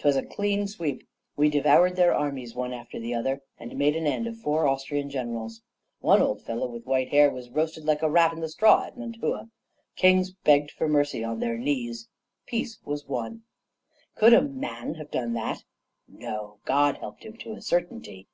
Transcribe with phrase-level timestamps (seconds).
[0.00, 1.06] 'Twas a clean sweep.
[1.36, 5.08] We devoured their armies, one after the other, and made an end of four Austrian
[5.08, 5.62] generals.
[6.00, 8.98] One old fellow, with white hair, was roasted like a rat in the straw at
[8.98, 9.48] Mantua.
[9.94, 12.08] Kings begged for mercy on their knees!
[12.44, 13.44] Peace was won.
[14.16, 15.62] "Could a man have done that?
[16.08, 18.26] No; God helped him, to a certainty!